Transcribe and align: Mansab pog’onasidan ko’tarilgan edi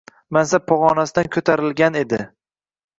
Mansab 0.37 0.65
pog’onasidan 0.71 1.31
ko’tarilgan 1.37 2.05
edi 2.05 2.25